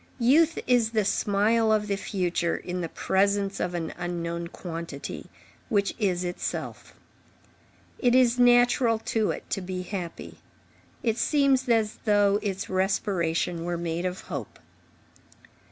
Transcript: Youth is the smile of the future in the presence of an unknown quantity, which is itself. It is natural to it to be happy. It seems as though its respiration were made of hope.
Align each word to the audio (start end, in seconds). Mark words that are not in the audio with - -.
Youth 0.17 0.57
is 0.65 0.93
the 0.93 1.05
smile 1.05 1.71
of 1.71 1.85
the 1.85 1.95
future 1.95 2.57
in 2.57 2.81
the 2.81 2.89
presence 2.89 3.59
of 3.59 3.75
an 3.75 3.93
unknown 3.99 4.47
quantity, 4.47 5.27
which 5.69 5.93
is 5.99 6.23
itself. 6.23 6.95
It 7.99 8.15
is 8.15 8.39
natural 8.39 8.97
to 9.13 9.29
it 9.29 9.47
to 9.51 9.61
be 9.61 9.83
happy. 9.83 10.39
It 11.03 11.19
seems 11.19 11.69
as 11.69 11.99
though 12.05 12.39
its 12.41 12.67
respiration 12.67 13.63
were 13.63 13.77
made 13.77 14.05
of 14.07 14.21
hope. 14.21 14.57